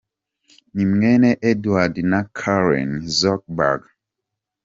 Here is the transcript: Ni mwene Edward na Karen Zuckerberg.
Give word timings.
Ni 0.75 0.83
mwene 0.91 1.29
Edward 1.51 1.95
na 2.11 2.19
Karen 2.39 2.91
Zuckerberg. 3.19 3.81